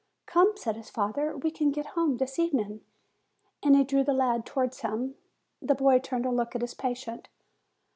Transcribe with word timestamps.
"Come," 0.25 0.53
said 0.57 0.77
his 0.77 0.89
father; 0.89 1.37
"we 1.37 1.51
can 1.51 1.69
get 1.69 1.89
home 1.93 2.17
this 2.17 2.39
evening." 2.39 2.81
And 3.61 3.75
he 3.75 3.83
drew 3.83 4.03
the 4.03 4.15
lad 4.15 4.47
towards 4.47 4.81
him. 4.81 5.13
The 5.61 5.75
boy 5.75 5.99
turned 5.99 6.23
to 6.23 6.31
look 6.31 6.55
at 6.55 6.61
his 6.63 6.73
patient. 6.73 7.27